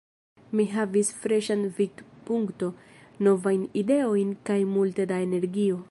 [0.59, 2.73] Mi havis freŝan vidpunkton,
[3.29, 5.79] novajn ideojn kaj multe da energio.